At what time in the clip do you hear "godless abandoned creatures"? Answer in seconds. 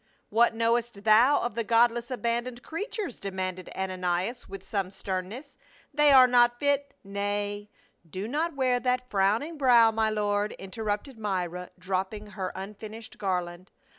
1.63-3.19